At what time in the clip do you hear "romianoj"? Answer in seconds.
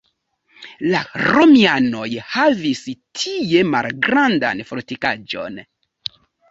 1.33-2.09